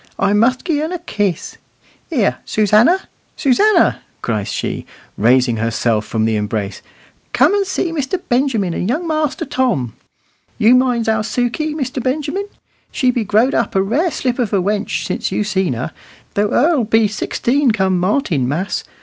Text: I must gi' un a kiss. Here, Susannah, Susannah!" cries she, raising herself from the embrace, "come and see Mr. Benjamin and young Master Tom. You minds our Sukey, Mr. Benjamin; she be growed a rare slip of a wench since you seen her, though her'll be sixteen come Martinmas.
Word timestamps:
I 0.17 0.33
must 0.33 0.65
gi' 0.65 0.81
un 0.81 0.91
a 0.91 0.97
kiss. 0.97 1.57
Here, 2.09 2.39
Susannah, 2.43 3.01
Susannah!" 3.35 4.01
cries 4.23 4.47
she, 4.47 4.87
raising 5.15 5.57
herself 5.57 6.07
from 6.07 6.25
the 6.25 6.37
embrace, 6.37 6.81
"come 7.33 7.53
and 7.53 7.67
see 7.67 7.91
Mr. 7.91 8.19
Benjamin 8.27 8.73
and 8.73 8.89
young 8.89 9.07
Master 9.07 9.45
Tom. 9.45 9.95
You 10.57 10.73
minds 10.73 11.07
our 11.07 11.21
Sukey, 11.21 11.75
Mr. 11.75 12.01
Benjamin; 12.01 12.47
she 12.91 13.11
be 13.11 13.23
growed 13.23 13.53
a 13.53 13.67
rare 13.79 14.09
slip 14.09 14.39
of 14.39 14.51
a 14.53 14.59
wench 14.59 15.05
since 15.05 15.31
you 15.31 15.43
seen 15.43 15.73
her, 15.73 15.91
though 16.33 16.49
her'll 16.49 16.83
be 16.83 17.07
sixteen 17.07 17.69
come 17.69 17.99
Martinmas. 17.99 18.83